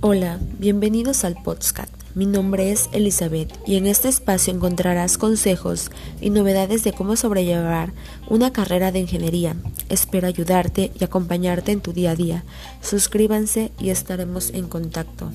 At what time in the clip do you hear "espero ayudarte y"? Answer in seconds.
9.88-11.02